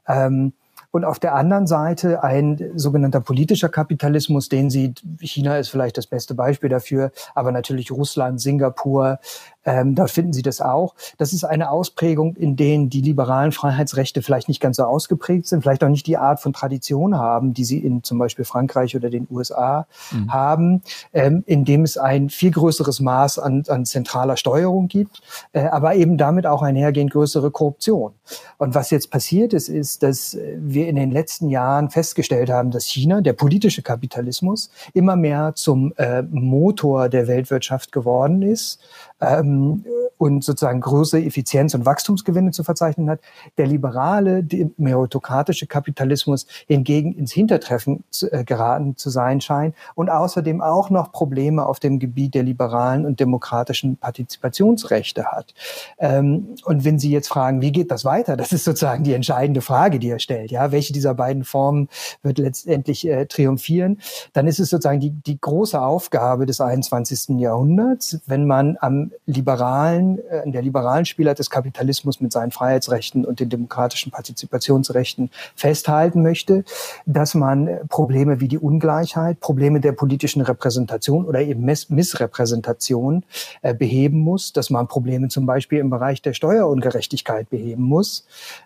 Ähm, 0.07 0.53
und 0.91 1.03
auf 1.03 1.19
der 1.19 1.35
anderen 1.35 1.67
Seite 1.67 2.23
ein 2.23 2.71
sogenannter 2.75 3.19
politischer 3.19 3.69
Kapitalismus, 3.69 4.49
den 4.49 4.69
sieht, 4.69 5.03
China 5.19 5.57
ist 5.57 5.69
vielleicht 5.69 5.97
das 5.97 6.07
beste 6.07 6.33
Beispiel 6.33 6.69
dafür, 6.69 7.11
aber 7.35 7.51
natürlich 7.51 7.91
Russland, 7.91 8.39
Singapur, 8.41 9.19
Ähm, 9.67 9.95
dort 9.95 10.11
finden 10.11 10.31
Sie 10.31 10.41
das 10.41 10.61
auch. 10.61 10.95
Das 11.17 11.33
ist 11.33 11.43
eine 11.43 11.69
Ausprägung, 11.69 12.37
in 12.37 12.55
denen 12.55 12.89
die 12.89 13.01
liberalen 13.01 13.51
Freiheitsrechte 13.51 14.21
vielleicht 14.21 14.47
nicht 14.47 14.61
ganz 14.61 14.77
so 14.77 14.83
ausgeprägt 14.83 15.45
sind, 15.45 15.61
vielleicht 15.61 15.83
auch 15.83 15.89
nicht 15.89 16.07
die 16.07 16.15
Art 16.15 16.39
von 16.39 16.53
Tradition 16.53 17.17
haben, 17.17 17.53
die 17.53 17.65
sie 17.65 17.79
in 17.79 18.01
zum 18.01 18.17
Beispiel 18.17 18.45
Frankreich 18.45 18.95
oder 18.95 19.09
den 19.09 19.27
USA 19.29 19.85
mhm. 20.11 20.31
haben, 20.31 20.81
ähm, 21.11 21.43
in 21.45 21.65
dem 21.65 21.83
es 21.83 21.97
ein 21.97 22.29
viel 22.29 22.51
größeres 22.51 23.01
Maß 23.01 23.39
an, 23.39 23.63
an 23.67 23.85
zentraler 23.85 24.37
Steuerung 24.37 24.87
gibt, 24.87 25.21
äh, 25.51 25.65
aber 25.65 25.95
eben 25.95 26.17
damit 26.17 26.47
auch 26.47 26.61
einhergehend 26.61 27.11
größere 27.11 27.51
Korruption. 27.51 28.13
Und 28.57 28.73
was 28.73 28.89
jetzt 28.89 29.11
passiert 29.11 29.51
ist, 29.53 29.67
ist, 29.67 30.01
dass 30.01 30.37
wir 30.57 30.87
in 30.87 30.95
den 30.95 31.11
letzten 31.11 31.49
Jahren 31.49 31.89
festgestellt 31.89 32.49
haben, 32.49 32.71
dass 32.71 32.85
China, 32.85 33.19
der 33.19 33.33
politische 33.33 33.81
Kapitalismus, 33.81 34.69
immer 34.93 35.17
mehr 35.17 35.53
zum 35.55 35.93
äh, 35.97 36.21
Motor 36.21 37.09
der 37.09 37.27
Weltwirtschaft 37.27 37.91
geworden 37.91 38.41
ist 38.41 38.79
ähm, 39.21 39.83
und 40.17 40.43
sozusagen 40.43 40.81
größere 40.81 41.21
Effizienz- 41.21 41.75
und 41.75 41.85
Wachstumsgewinne 41.85 42.51
zu 42.51 42.63
verzeichnen 42.63 43.09
hat. 43.09 43.19
Der 43.57 43.67
liberale, 43.67 44.45
meritokratische 44.77 45.67
Kapitalismus 45.67 46.47
hingegen 46.67 47.13
ins 47.13 47.31
Hintertreffen 47.31 48.03
zu, 48.09 48.31
äh, 48.31 48.43
geraten 48.43 48.97
zu 48.97 49.09
sein 49.09 49.41
scheint 49.41 49.75
und 49.95 50.09
außerdem 50.09 50.61
auch 50.61 50.89
noch 50.89 51.11
Probleme 51.11 51.65
auf 51.65 51.79
dem 51.79 51.99
Gebiet 51.99 52.33
der 52.33 52.43
liberalen 52.43 53.05
und 53.05 53.19
demokratischen 53.19 53.97
Partizipationsrechte 53.97 55.25
hat. 55.25 55.53
Ähm, 55.99 56.55
und 56.65 56.83
wenn 56.83 56.99
Sie 56.99 57.11
jetzt 57.11 57.27
fragen, 57.27 57.61
wie 57.61 57.71
geht 57.71 57.91
das 57.91 58.05
weiter? 58.05 58.37
Das 58.37 58.51
ist 58.51 58.63
sozusagen 58.63 59.03
die 59.03 59.13
entscheidende 59.13 59.61
Frage, 59.61 59.99
die 59.99 60.09
er 60.09 60.19
stellt. 60.19 60.51
Ja, 60.51 60.71
welche 60.71 60.93
dieser 60.93 61.13
beiden 61.13 61.43
Formen 61.43 61.89
wird 62.23 62.39
letztendlich 62.39 63.07
äh, 63.07 63.25
triumphieren? 63.27 63.99
Dann 64.33 64.47
ist 64.47 64.59
es 64.59 64.69
sozusagen 64.69 64.99
die, 64.99 65.11
die 65.11 65.39
große 65.39 65.79
Aufgabe 65.79 66.45
des 66.45 66.59
21. 66.59 67.39
Jahrhunderts, 67.39 68.19
wenn 68.25 68.47
man 68.47 68.77
am 68.81 69.06
liberalen, 69.25 70.19
äh, 70.29 70.43
in 70.43 70.51
der 70.51 70.61
liberalen 70.61 71.05
Spielart 71.05 71.39
des 71.39 71.49
Kapitalismus 71.49 72.21
mit 72.21 72.31
seinen 72.31 72.51
Freiheitsrechten 72.51 73.25
und 73.25 73.39
den 73.39 73.49
demokratischen 73.49 74.11
Partizipationsrechten 74.11 75.29
festhalten 75.55 76.21
möchte, 76.21 76.63
dass 77.05 77.33
man 77.33 77.67
äh, 77.67 77.85
Probleme 77.89 78.39
wie 78.39 78.47
die 78.47 78.57
Ungleichheit, 78.57 79.39
Probleme 79.39 79.79
der 79.79 79.91
politischen 79.91 80.41
Repräsentation 80.41 81.25
oder 81.25 81.41
eben 81.41 81.63
Miss 81.65 81.89
Missrepräsentation 81.89 83.23
äh, 83.61 83.73
beheben 83.73 84.19
muss, 84.19 84.53
dass 84.53 84.69
man 84.69 84.87
Probleme 84.87 85.27
zum 85.29 85.45
Beispiel 85.45 85.79
im 85.79 85.89
Bereich 85.89 86.21
der 86.21 86.33
Steuerungerechtigkeit 86.33 87.49
beheben 87.49 87.83
muss. 87.83 88.25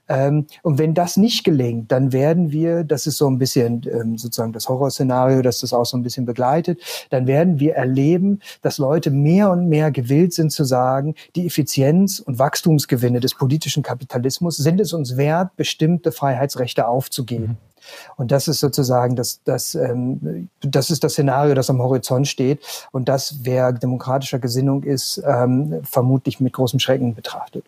Ähm, 0.10 0.48
und 0.64 0.78
wenn 0.78 0.94
das 0.94 1.18
nicht 1.18 1.44
gelingt, 1.44 1.92
dann 1.92 2.12
werden 2.12 2.52
wir, 2.52 2.84
das 2.84 3.08
ist 3.08 3.18
so 3.18 3.28
ein 3.28 3.38
bisschen 3.38 3.82
ähm, 3.92 4.18
sozusagen 4.18 4.54
das 4.54 4.70
Horrorszenario, 4.70 5.42
das 5.42 5.62
das 5.62 5.74
auch 5.74 5.86
so 5.86 5.98
ein 5.98 6.04
bisschen 6.04 6.26
begleitet, 6.26 6.80
dann 7.10 7.28
werden 7.28 7.60
wir 7.60 7.76
erleben, 7.76 8.40
dass 8.62 8.78
Leute 8.78 9.12
mehr 9.12 9.52
und 9.52 9.70
mehr 9.70 9.92
gewillt 9.92 10.31
sind 10.34 10.52
zu 10.52 10.64
sagen, 10.64 11.16
die 11.36 11.48
Effizienz 11.48 12.20
und 12.20 12.40
Wachstumsgewinne 12.40 13.20
des 13.20 13.36
politischen 13.36 13.84
Kapitalismus 13.84 14.58
sind 14.58 14.80
es 14.80 14.94
uns 14.94 15.18
wert, 15.18 15.56
bestimmte 15.56 16.12
Freiheitsrechte 16.12 16.88
aufzugeben. 16.88 17.48
Mhm. 17.48 17.72
Und 18.16 18.32
das 18.32 18.48
ist 18.48 18.60
sozusagen 18.60 19.16
das, 19.16 19.42
das, 19.44 19.76
ähm, 19.76 20.50
das 20.62 20.92
ist 20.92 21.04
das 21.04 21.14
Szenario, 21.14 21.56
das 21.56 21.70
am 21.70 21.82
Horizont 21.82 22.28
steht. 22.28 22.60
Und 22.92 23.10
das, 23.10 23.40
wer 23.42 23.72
demokratischer 23.72 24.40
Gesinnung 24.40 24.84
ist, 24.84 25.22
ähm, 25.26 25.82
vermutlich 25.84 26.40
mit 26.40 26.54
großem 26.54 26.80
Schrecken 26.80 27.16
betrachtet. 27.16 27.66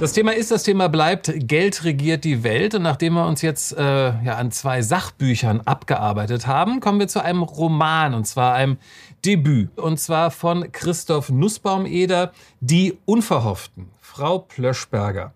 Das 0.00 0.14
Thema 0.14 0.34
ist, 0.34 0.50
das 0.50 0.62
Thema 0.62 0.88
bleibt, 0.88 1.30
Geld 1.46 1.84
regiert 1.84 2.24
die 2.24 2.42
Welt. 2.42 2.74
Und 2.74 2.80
nachdem 2.80 3.12
wir 3.12 3.26
uns 3.26 3.42
jetzt 3.42 3.76
äh, 3.76 3.82
ja, 3.84 4.36
an 4.38 4.50
zwei 4.50 4.80
Sachbüchern 4.80 5.60
abgearbeitet 5.66 6.46
haben, 6.46 6.80
kommen 6.80 6.98
wir 7.00 7.06
zu 7.06 7.22
einem 7.22 7.42
Roman, 7.42 8.14
und 8.14 8.26
zwar 8.26 8.54
einem 8.54 8.78
Debüt. 9.26 9.78
Und 9.78 10.00
zwar 10.00 10.30
von 10.30 10.72
Christoph 10.72 11.28
Nussbaum-Eder, 11.28 12.32
Die 12.60 12.96
Unverhofften, 13.04 13.90
Frau 14.00 14.38
Plöschberger. 14.38 15.34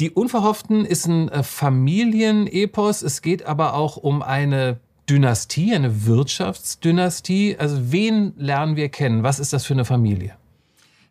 Die 0.00 0.10
Unverhofften 0.10 0.86
ist 0.86 1.06
ein 1.06 1.28
äh, 1.28 1.42
Familienepos. 1.42 3.02
Es 3.02 3.20
geht 3.20 3.44
aber 3.44 3.74
auch 3.74 3.98
um 3.98 4.22
eine 4.22 4.80
Dynastie, 5.10 5.74
eine 5.74 6.06
Wirtschaftsdynastie. 6.06 7.56
Also 7.58 7.92
wen 7.92 8.32
lernen 8.38 8.76
wir 8.76 8.88
kennen? 8.88 9.24
Was 9.24 9.38
ist 9.38 9.52
das 9.52 9.66
für 9.66 9.74
eine 9.74 9.84
Familie? 9.84 10.36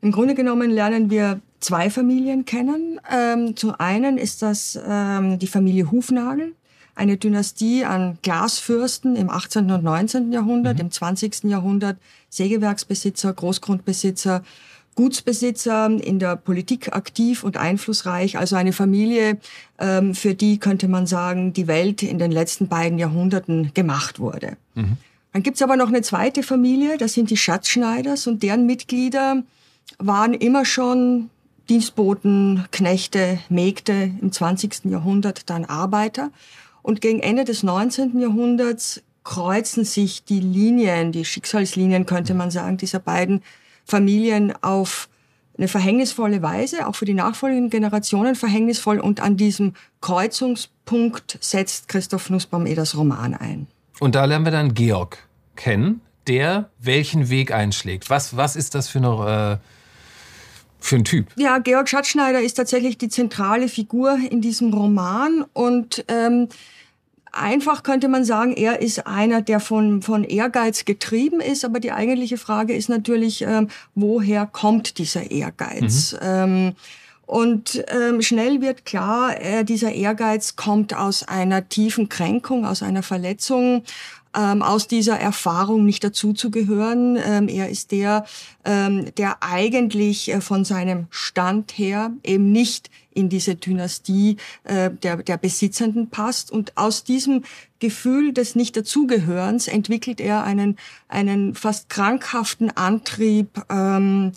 Im 0.01 0.12
Grunde 0.12 0.34
genommen 0.34 0.72
lernen 0.72 1.12
wir 1.12 1.39
zwei 1.60 1.89
Familien 1.89 2.46
kennen. 2.46 3.00
Ähm, 3.12 3.56
zum 3.56 3.75
einen 3.78 4.18
ist 4.18 4.42
das 4.42 4.80
ähm, 4.86 5.39
die 5.39 5.48
Familie 5.48 5.92
Hufnagel, 5.92 6.54
eine 6.96 7.18
Dynastie 7.18 7.86
an 7.86 8.18
Glasfürsten 8.22 9.16
im 9.16 9.30
18. 9.30 9.72
und 9.72 9.84
19. 9.84 10.32
Jahrhundert, 10.32 10.75
mhm. 10.75 10.86
im 10.86 10.92
20. 10.92 11.46
Jahrhundert 11.46 11.98
Sägewerksbesitzer, 12.30 13.34
Großgrundbesitzer, 13.34 14.44
Gutsbesitzer, 14.96 15.89
in 15.89 16.20
der 16.20 16.36
Politik 16.36 16.94
aktiv 16.94 17.44
und 17.44 17.56
einflussreich. 17.56 18.38
Also 18.38 18.58
eine 18.58 18.74
Familie, 18.74 19.38
ähm, 19.80 20.13
für 20.13 20.36
die 20.36 20.60
könnte 20.60 20.89
man 20.89 21.08
sagen, 21.08 21.54
die 21.54 21.68
Welt 21.68 22.04
in 22.04 22.20
den 22.20 22.32
letzten 22.32 22.68
beiden 22.68 23.00
Jahrhunderten 23.00 23.72
gemacht 23.74 24.20
wurde. 24.20 24.58
Mhm. 24.75 24.98
Dann 25.32 25.44
gibt's 25.44 25.62
aber 25.62 25.78
noch 25.78 25.88
eine 25.88 26.01
zweite 26.01 26.44
Familie, 26.44 26.98
das 26.98 27.13
sind 27.13 27.30
die 27.30 27.38
Schatzschneiders 27.38 28.28
und 28.28 28.44
deren 28.44 28.66
Mitglieder 28.66 29.44
waren 30.00 30.34
immer 30.34 30.66
schon 30.66 31.30
Dienstboten, 31.70 32.66
Knechte, 32.72 33.40
Mägde 33.50 34.12
im 34.22 34.32
20. 34.32 34.86
Jahrhundert 34.86 35.50
dann 35.50 35.66
Arbeiter. 35.66 36.32
Und 36.82 37.02
gegen 37.02 37.20
Ende 37.20 37.46
des 37.46 37.62
19. 37.62 38.20
Jahrhunderts 38.20 39.04
kreuzen 39.24 39.86
sich 39.86 40.24
die 40.24 40.40
Linien, 40.40 41.12
die 41.12 41.26
Schicksalslinien 41.26 42.08
könnte 42.08 42.34
man 42.34 42.50
sagen, 42.50 42.78
dieser 42.78 43.00
beiden 43.00 43.44
Familien 43.86 44.54
auf 44.62 45.10
eine 45.58 45.68
verhängnisvolle 45.68 46.42
Weise, 46.42 46.88
auch 46.88 46.96
für 46.96 47.06
die 47.06 47.14
nachfolgenden 47.14 47.70
Generationen 47.70 48.36
verhängnisvoll. 48.36 49.00
Und 49.00 49.20
an 49.20 49.38
diesem 49.38 49.74
Kreuzungspunkt 50.02 51.38
setzt 51.42 51.90
Christoph 51.90 52.30
Nussbaum-Eders 52.30 52.98
Roman 52.98 53.36
ein. 53.36 53.68
Und 54.00 54.16
da 54.16 54.26
lernen 54.26 54.46
wir 54.46 54.52
dann 54.52 54.74
Georg 54.74 55.20
kennen, 55.56 56.02
der 56.28 56.70
welchen 56.80 57.30
Weg 57.30 57.52
einschlägt. 57.52 58.10
Was, 58.10 58.36
was 58.36 58.56
ist 58.56 58.74
das 58.74 58.88
für 58.88 59.00
eine... 59.00 59.60
Für 60.80 60.96
ein 60.96 61.04
Typ? 61.04 61.28
Ja, 61.36 61.58
Georg 61.60 61.90
Schatzschneider 61.90 62.42
ist 62.42 62.56
tatsächlich 62.56 62.98
die 62.98 63.10
zentrale 63.10 63.68
Figur 63.68 64.18
in 64.30 64.42
diesem 64.42 64.74
Roman 64.74 65.46
und 65.54 66.06
ähm, 66.08 66.48
einfach 67.32 67.84
könnte 67.84 68.08
man 68.08 68.24
sagen, 68.24 68.54
er 68.54 68.82
ist 68.82 69.06
einer, 69.06 69.42
der 69.42 69.60
von, 69.60 70.02
von 70.02 70.24
Ehrgeiz 70.24 70.86
getrieben 70.86 71.42
ist, 71.42 71.66
aber 71.66 71.80
die 71.80 71.92
eigentliche 71.92 72.38
Frage 72.38 72.76
ist 72.76 72.90
natürlich, 72.90 73.42
ähm, 73.42 73.68
woher 73.96 74.46
kommt 74.46 74.98
dieser 74.98 75.32
Ehrgeiz? 75.32 76.14
Mhm. 76.14 76.20
Ähm, 76.22 76.76
und 77.26 77.84
ähm, 77.90 78.24
schnell 78.24 78.60
wird 78.60 78.86
klar, 78.86 79.40
äh, 79.40 79.64
dieser 79.64 79.92
Ehrgeiz 79.92 80.56
kommt 80.56 80.96
aus 80.96 81.28
einer 81.28 81.70
tiefen 81.70 82.10
Kränkung, 82.10 82.66
aus 82.66 82.82
einer 82.82 83.04
Verletzung, 83.04 83.84
ähm, 84.36 84.62
aus 84.62 84.88
dieser 84.88 85.20
Erfahrung 85.20 85.86
nicht 85.86 86.04
dazuzugehören. 86.04 87.18
Ähm, 87.24 87.48
er 87.48 87.70
ist 87.70 87.92
der, 87.92 88.26
ähm, 88.66 89.14
der 89.18 89.42
eigentlich 89.42 90.32
äh, 90.32 90.42
von 90.42 90.66
seinem 90.66 91.08
Stand 91.10 91.78
her 91.78 92.12
eben 92.24 92.52
nicht 92.52 92.90
in 93.12 93.30
diese 93.30 93.56
Dynastie 93.56 94.38
äh, 94.64 94.92
der, 94.92 95.18
der 95.18 95.38
Besitzenden 95.38 96.10
passt. 96.10 96.52
Und 96.52 96.78
aus 96.78 97.04
diesem 97.04 97.44
Gefühl 97.80 98.34
des 98.34 98.56
Nicht-Dazugehörens 98.56 99.68
entwickelt 99.68 100.22
er 100.22 100.44
einen, 100.44 100.78
einen 101.08 101.56
fast 101.56 101.90
krankhaften 101.90 102.76
Antrieb, 102.76 103.62
ähm, 103.70 104.32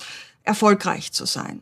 erfolgreich 0.45 1.13
zu 1.13 1.25
sein 1.25 1.61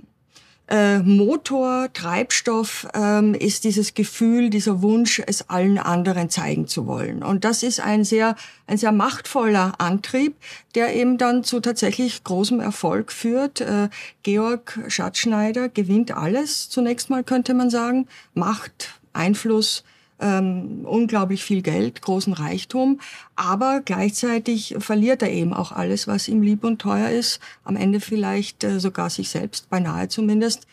äh, 0.70 1.00
Motor, 1.00 1.88
Treibstoff 1.92 2.86
ähm, 2.94 3.34
ist 3.34 3.64
dieses 3.64 3.94
Gefühl, 3.94 4.50
dieser 4.50 4.82
Wunsch, 4.82 5.20
es 5.26 5.50
allen 5.50 5.78
anderen 5.78 6.30
zeigen 6.30 6.68
zu 6.68 6.86
wollen. 6.86 7.22
Und 7.22 7.44
das 7.44 7.62
ist 7.62 7.80
ein 7.80 8.04
sehr, 8.04 8.36
ein 8.66 8.78
sehr 8.78 8.92
machtvoller 8.92 9.72
Antrieb, 9.78 10.36
der 10.76 10.94
eben 10.94 11.18
dann 11.18 11.42
zu 11.42 11.60
tatsächlich 11.60 12.22
großem 12.22 12.60
Erfolg 12.60 13.10
führt. 13.10 13.60
Äh, 13.60 13.88
Georg 14.22 14.78
Schatzschneider 14.86 15.68
gewinnt 15.68 16.12
alles, 16.12 16.68
zunächst 16.68 17.10
mal 17.10 17.24
könnte 17.24 17.52
man 17.52 17.68
sagen. 17.68 18.06
Macht, 18.34 19.00
Einfluss, 19.12 19.82
ähm, 20.20 20.84
unglaublich 20.84 21.42
viel 21.42 21.62
Geld, 21.62 22.02
großen 22.02 22.32
Reichtum, 22.32 23.00
aber 23.36 23.80
gleichzeitig 23.84 24.76
verliert 24.78 25.22
er 25.22 25.30
eben 25.30 25.52
auch 25.52 25.72
alles, 25.72 26.06
was 26.06 26.28
ihm 26.28 26.42
lieb 26.42 26.64
und 26.64 26.80
teuer 26.80 27.10
ist, 27.10 27.40
am 27.64 27.76
Ende 27.76 28.00
vielleicht 28.00 28.64
äh, 28.64 28.80
sogar 28.80 29.10
sich 29.10 29.30
selbst, 29.30 29.70
beinahe 29.70 30.08
zumindest. 30.08 30.66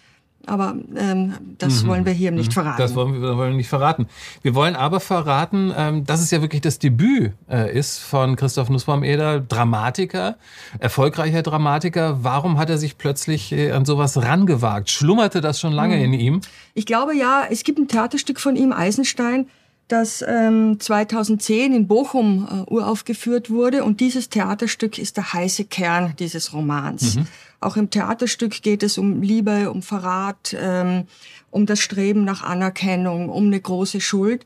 Aber 0.48 0.76
ähm, 0.96 1.34
das 1.58 1.84
mhm. 1.84 1.88
wollen 1.88 2.06
wir 2.06 2.14
hier 2.14 2.32
nicht 2.32 2.50
mhm. 2.50 2.54
verraten. 2.54 2.82
Das 2.82 2.96
wollen 2.96 3.22
wir, 3.22 3.38
wollen 3.38 3.52
wir 3.52 3.58
nicht 3.58 3.70
verraten. 3.70 4.08
Wir 4.42 4.56
wollen 4.56 4.76
aber 4.76 5.00
verraten, 5.00 5.74
ähm, 5.76 6.06
dass 6.06 6.22
es 6.22 6.32
ja 6.32 6.42
wirklich 6.42 6.62
das 6.62 6.80
Debüt 6.80 7.34
äh, 7.50 7.78
ist 7.78 8.00
von 8.00 8.38
Christoph 8.38 8.70
Nussbaum-Eder, 8.70 9.42
Dramatiker, 9.42 10.38
erfolgreicher 10.80 11.42
Dramatiker. 11.42 12.24
Warum 12.24 12.58
hat 12.58 12.70
er 12.70 12.78
sich 12.78 12.98
plötzlich 12.98 13.52
äh, 13.52 13.72
an 13.72 13.84
sowas 13.84 14.18
rangewagt? 14.18 14.90
Schlummerte 14.90 15.42
das 15.42 15.60
schon 15.60 15.74
lange 15.74 15.98
mhm. 15.98 16.04
in 16.06 16.14
ihm? 16.14 16.42
Ich 16.74 16.86
glaube 16.86 17.14
ja, 17.14 17.44
es 17.50 17.64
gibt 17.64 17.78
ein 17.78 17.90
Theaterstück 17.90 18.40
von 18.40 18.56
ihm, 18.56 18.72
Eisenstein, 18.72 19.48
das 19.88 20.24
ähm, 20.28 20.80
2010 20.80 21.74
in 21.74 21.88
Bochum 21.88 22.48
äh, 22.50 22.72
uraufgeführt 22.72 23.50
wurde. 23.50 23.84
Und 23.84 24.00
dieses 24.00 24.30
Theaterstück 24.30 24.98
ist 24.98 25.18
der 25.18 25.34
heiße 25.34 25.66
Kern 25.66 26.14
dieses 26.20 26.54
Romans. 26.54 27.16
Mhm. 27.16 27.28
Auch 27.60 27.78
im 27.78 27.90
Theaterstück 27.90 28.62
geht 28.62 28.84
es 28.84 28.98
um 28.98 29.22
Liebe, 29.22 29.72
um 29.72 29.82
Verrat, 29.82 30.56
ähm, 30.60 31.06
um 31.50 31.66
das 31.66 31.80
Streben 31.80 32.24
nach 32.24 32.44
Anerkennung, 32.44 33.30
um 33.30 33.48
eine 33.48 33.60
große 33.60 34.02
Schuld. 34.02 34.46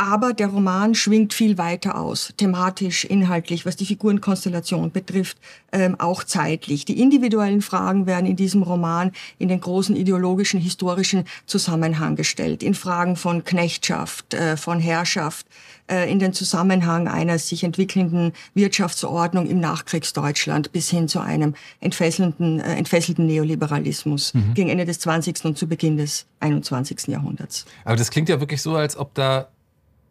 Aber 0.00 0.32
der 0.32 0.46
Roman 0.46 0.94
schwingt 0.94 1.34
viel 1.34 1.58
weiter 1.58 2.00
aus, 2.00 2.32
thematisch, 2.38 3.04
inhaltlich, 3.04 3.66
was 3.66 3.76
die 3.76 3.84
Figurenkonstellation 3.84 4.92
betrifft, 4.92 5.36
ähm, 5.72 5.94
auch 6.00 6.24
zeitlich. 6.24 6.86
Die 6.86 7.02
individuellen 7.02 7.60
Fragen 7.60 8.06
werden 8.06 8.24
in 8.24 8.34
diesem 8.34 8.62
Roman 8.62 9.12
in 9.36 9.48
den 9.48 9.60
großen 9.60 9.94
ideologischen, 9.94 10.58
historischen 10.58 11.24
Zusammenhang 11.44 12.16
gestellt, 12.16 12.62
in 12.62 12.72
Fragen 12.72 13.14
von 13.14 13.44
Knechtschaft, 13.44 14.32
äh, 14.32 14.56
von 14.56 14.80
Herrschaft, 14.80 15.44
äh, 15.86 16.10
in 16.10 16.18
den 16.18 16.32
Zusammenhang 16.32 17.06
einer 17.06 17.38
sich 17.38 17.62
entwickelnden 17.62 18.32
Wirtschaftsordnung 18.54 19.50
im 19.50 19.60
Nachkriegsdeutschland 19.60 20.72
bis 20.72 20.88
hin 20.88 21.08
zu 21.08 21.20
einem 21.20 21.54
entfesselnden, 21.80 22.60
äh, 22.60 22.76
entfesselten 22.76 23.26
Neoliberalismus 23.26 24.32
mhm. 24.32 24.54
gegen 24.54 24.70
Ende 24.70 24.86
des 24.86 25.00
20. 25.00 25.44
und 25.44 25.58
zu 25.58 25.66
Beginn 25.66 25.98
des 25.98 26.24
21. 26.40 27.08
Jahrhunderts. 27.08 27.66
Aber 27.84 27.96
das 27.96 28.10
klingt 28.10 28.30
ja 28.30 28.40
wirklich 28.40 28.62
so, 28.62 28.76
als 28.76 28.96
ob 28.96 29.12
da 29.12 29.48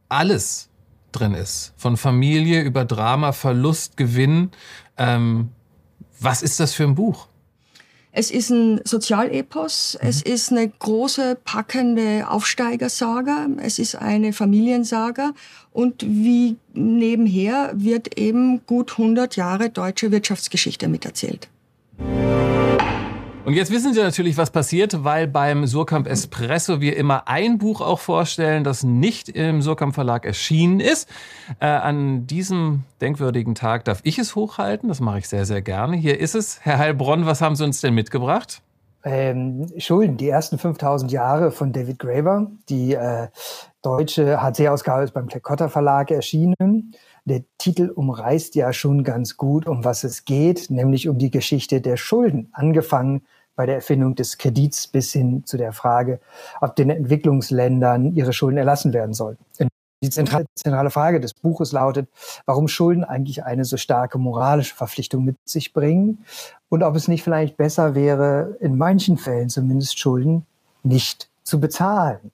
alles 0.09 0.69
drin 1.11 1.33
ist. 1.33 1.73
Von 1.77 1.97
Familie 1.97 2.61
über 2.61 2.85
Drama, 2.85 3.31
Verlust, 3.31 3.97
Gewinn. 3.97 4.51
Ähm, 4.97 5.49
was 6.19 6.41
ist 6.41 6.59
das 6.59 6.73
für 6.73 6.83
ein 6.83 6.95
Buch? 6.95 7.27
Es 8.11 8.31
ist 8.31 8.49
ein 8.49 8.81
Sozialepos, 8.85 9.97
mhm. 10.01 10.09
es 10.09 10.21
ist 10.23 10.51
eine 10.51 10.67
große, 10.67 11.37
packende 11.45 12.27
Aufsteigersaga, 12.27 13.47
es 13.61 13.77
ist 13.77 13.95
eine 13.95 14.33
Familiensaga 14.33 15.33
und 15.71 16.03
wie 16.03 16.57
nebenher 16.73 17.71
wird 17.75 18.17
eben 18.17 18.65
gut 18.65 18.93
100 18.93 19.35
Jahre 19.35 19.69
deutsche 19.69 20.11
Wirtschaftsgeschichte 20.11 20.87
miterzählt. 20.87 21.49
Und 23.45 23.53
jetzt 23.53 23.71
wissen 23.71 23.93
Sie 23.93 24.01
natürlich, 24.01 24.37
was 24.37 24.51
passiert, 24.51 25.03
weil 25.03 25.25
beim 25.25 25.65
Surkamp 25.65 26.07
Espresso 26.07 26.81
wir 26.81 26.97
immer 26.97 27.27
ein 27.27 27.57
Buch 27.57 27.81
auch 27.81 27.99
vorstellen, 27.99 28.63
das 28.63 28.83
nicht 28.83 29.29
im 29.29 29.61
Surkamp 29.61 29.95
Verlag 29.95 30.25
erschienen 30.25 30.79
ist. 30.79 31.09
Äh, 31.59 31.67
an 31.67 32.27
diesem 32.27 32.83
denkwürdigen 33.01 33.55
Tag 33.55 33.85
darf 33.85 34.01
ich 34.03 34.19
es 34.19 34.35
hochhalten. 34.35 34.89
Das 34.89 34.99
mache 34.99 35.19
ich 35.19 35.29
sehr, 35.29 35.45
sehr 35.45 35.61
gerne. 35.61 35.95
Hier 35.95 36.19
ist 36.19 36.35
es. 36.35 36.59
Herr 36.63 36.77
Heilbronn, 36.77 37.25
was 37.25 37.41
haben 37.41 37.55
Sie 37.55 37.63
uns 37.63 37.81
denn 37.81 37.95
mitgebracht? 37.95 38.61
Ähm, 39.03 39.67
Schulden, 39.77 40.17
die 40.17 40.27
ersten 40.27 40.57
5000 40.57 41.11
Jahre 41.11 41.51
von 41.51 41.71
David 41.71 41.99
Graver. 41.99 42.51
Die 42.67 42.93
äh, 42.93 43.29
deutsche 43.81 44.41
HC-Ausgabe 44.41 45.03
ist 45.03 45.13
beim 45.13 45.27
Klekotta 45.27 45.69
Verlag 45.69 46.11
erschienen. 46.11 46.93
Der 47.29 47.43
Titel 47.59 47.91
umreißt 47.95 48.55
ja 48.55 48.73
schon 48.73 49.03
ganz 49.03 49.37
gut, 49.37 49.67
um 49.67 49.85
was 49.85 50.03
es 50.03 50.25
geht, 50.25 50.71
nämlich 50.71 51.07
um 51.07 51.19
die 51.19 51.29
Geschichte 51.29 51.79
der 51.79 51.95
Schulden, 51.95 52.49
angefangen 52.53 53.21
bei 53.55 53.67
der 53.67 53.75
Erfindung 53.75 54.15
des 54.15 54.39
Kredits 54.39 54.87
bis 54.87 55.13
hin 55.13 55.45
zu 55.45 55.55
der 55.55 55.71
Frage, 55.71 56.21
ob 56.59 56.75
den 56.75 56.89
Entwicklungsländern 56.89 58.15
ihre 58.15 58.33
Schulden 58.33 58.57
erlassen 58.57 58.93
werden 58.93 59.13
sollten. 59.13 59.45
Die 60.01 60.09
zentrale, 60.09 60.89
Frage 60.89 61.19
des 61.19 61.35
Buches 61.35 61.71
lautet, 61.71 62.09
warum 62.45 62.67
Schulden 62.67 63.03
eigentlich 63.03 63.43
eine 63.43 63.63
so 63.63 63.77
starke 63.77 64.17
moralische 64.17 64.73
Verpflichtung 64.73 65.23
mit 65.23 65.35
sich 65.45 65.71
bringen 65.71 66.25
und 66.69 66.81
ob 66.81 66.95
es 66.95 67.07
nicht 67.07 67.21
vielleicht 67.21 67.57
besser 67.57 67.93
wäre, 67.93 68.57
in 68.59 68.75
manchen 68.75 69.17
Fällen 69.17 69.49
zumindest 69.49 69.99
Schulden 69.99 70.47
nicht 70.81 71.29
zu 71.43 71.59
bezahlen. 71.59 72.31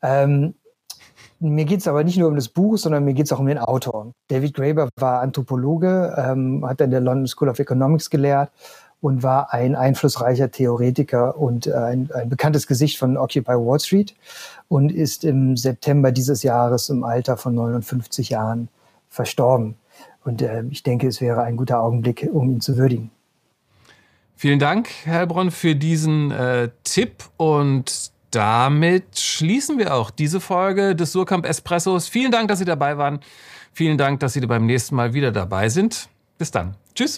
Ähm, 0.00 0.54
mir 1.40 1.64
geht 1.64 1.80
es 1.80 1.88
aber 1.88 2.04
nicht 2.04 2.18
nur 2.18 2.28
um 2.28 2.36
das 2.36 2.48
Buch, 2.48 2.76
sondern 2.76 3.04
mir 3.04 3.14
geht 3.14 3.26
es 3.26 3.32
auch 3.32 3.38
um 3.38 3.46
den 3.46 3.58
Autor. 3.58 4.12
David 4.28 4.54
Graeber 4.54 4.88
war 4.96 5.20
Anthropologe, 5.22 6.14
ähm, 6.16 6.64
hat 6.66 6.82
an 6.82 6.90
der 6.90 7.00
London 7.00 7.26
School 7.26 7.48
of 7.48 7.58
Economics 7.58 8.10
gelehrt 8.10 8.50
und 9.00 9.22
war 9.22 9.52
ein 9.52 9.74
einflussreicher 9.74 10.50
Theoretiker 10.50 11.38
und 11.38 11.66
äh, 11.66 11.72
ein, 11.72 12.10
ein 12.12 12.28
bekanntes 12.28 12.66
Gesicht 12.66 12.98
von 12.98 13.16
Occupy 13.16 13.52
Wall 13.52 13.80
Street 13.80 14.14
und 14.68 14.92
ist 14.92 15.24
im 15.24 15.56
September 15.56 16.12
dieses 16.12 16.42
Jahres 16.42 16.90
im 16.90 17.04
Alter 17.04 17.38
von 17.38 17.54
59 17.54 18.28
Jahren 18.28 18.68
verstorben. 19.08 19.76
Und 20.24 20.42
äh, 20.42 20.64
ich 20.70 20.82
denke, 20.82 21.08
es 21.08 21.22
wäre 21.22 21.42
ein 21.42 21.56
guter 21.56 21.82
Augenblick, 21.82 22.28
um 22.30 22.50
ihn 22.50 22.60
zu 22.60 22.76
würdigen. 22.76 23.10
Vielen 24.36 24.58
Dank, 24.58 24.88
Herr 25.04 25.26
Bronn, 25.26 25.50
für 25.50 25.74
diesen 25.74 26.30
äh, 26.30 26.70
Tipp 26.84 27.24
und 27.36 28.09
damit 28.30 29.18
schließen 29.18 29.78
wir 29.78 29.94
auch 29.94 30.10
diese 30.10 30.40
Folge 30.40 30.94
des 30.94 31.12
Surkamp 31.12 31.46
Espressos. 31.46 32.08
Vielen 32.08 32.30
Dank, 32.30 32.48
dass 32.48 32.58
Sie 32.58 32.64
dabei 32.64 32.96
waren. 32.98 33.20
Vielen 33.72 33.98
Dank, 33.98 34.20
dass 34.20 34.32
Sie 34.32 34.40
beim 34.40 34.66
nächsten 34.66 34.94
Mal 34.94 35.14
wieder 35.14 35.32
dabei 35.32 35.68
sind. 35.68 36.08
Bis 36.38 36.50
dann. 36.50 36.76
Tschüss. 36.94 37.16